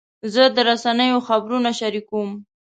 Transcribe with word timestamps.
زه 0.33 0.43
د 0.55 0.57
رسنیو 0.69 1.25
خبرونه 1.27 1.69
شریکوم. 1.79 2.29